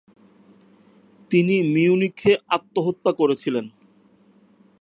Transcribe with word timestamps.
তিনি 1.31 1.55
মিউনিখে 1.73 2.31
আত্মহত্যা 2.49 3.11
করেছিলেন। 3.11 3.65